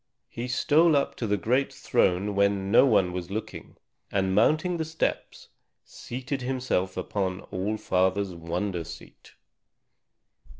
[0.29, 3.77] He stole up to the great throne when no one was looking,
[4.11, 5.49] and mounting the steps,
[5.85, 9.35] seated himself upon All Father's wonder seat.